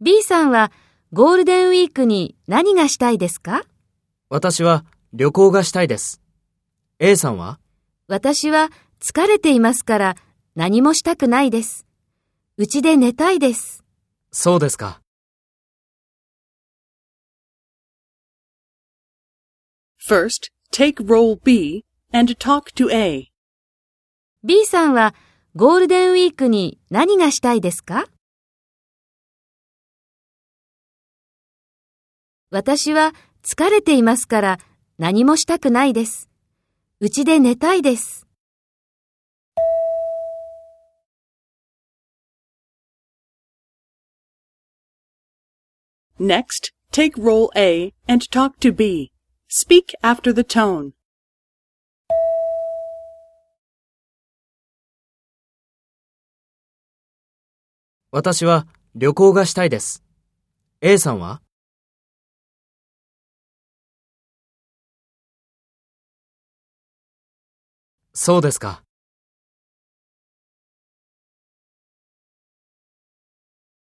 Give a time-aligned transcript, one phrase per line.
[0.00, 0.70] B さんは
[1.14, 3.62] ゴールデンウィークに何がしたいですか？
[4.28, 4.84] 私は
[5.14, 6.20] 旅行がしたいです。
[6.98, 7.58] A さんは？
[8.06, 8.68] 私は
[9.00, 10.16] 疲れていますから
[10.56, 11.86] 何もしたくないです。
[12.58, 13.82] うちで寝たいです。
[14.30, 15.00] そうですか。
[20.06, 23.30] First, take role B and talk to A.
[24.44, 25.14] B さんは
[25.60, 28.04] ゴールデンウィークに何がしたいですか？
[32.52, 33.12] 私は
[33.42, 34.58] 疲れていますから
[34.98, 36.30] 何もしたくないです。
[37.00, 38.28] うちで寝たいです。
[46.20, 49.10] Next, take role A and talk to B.
[49.48, 50.92] Speak after the tone.
[58.10, 60.02] 私は旅行がしたいです。
[60.80, 61.42] A さんは？
[68.14, 68.82] そうですか。